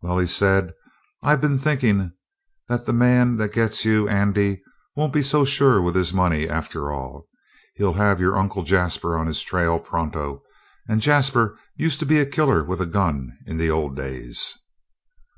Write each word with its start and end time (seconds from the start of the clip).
"Well," 0.00 0.26
said 0.26 0.70
he, 0.70 0.90
"I've 1.28 1.42
been 1.42 1.58
thinkin' 1.58 2.14
that 2.66 2.86
the 2.86 2.94
man 2.94 3.36
that 3.36 3.52
gets 3.52 3.84
you, 3.84 4.08
Andy, 4.08 4.62
won't 4.96 5.12
be 5.12 5.22
so 5.22 5.44
sure 5.44 5.82
with 5.82 5.94
his 5.94 6.14
money, 6.14 6.48
after 6.48 6.90
all. 6.90 7.28
He'll 7.74 7.92
have 7.92 8.18
your 8.18 8.38
Uncle 8.38 8.62
Jasper 8.62 9.18
on 9.18 9.26
his 9.26 9.42
trail 9.42 9.78
pronto, 9.78 10.42
and 10.88 11.02
Jasper 11.02 11.58
used 11.76 12.00
to 12.00 12.06
be 12.06 12.16
a 12.18 12.24
killer 12.24 12.64
with 12.64 12.80
a 12.80 12.86
gun 12.86 13.36
in 13.46 13.58
the 13.58 13.70
old 13.70 13.94
days." 13.96 14.56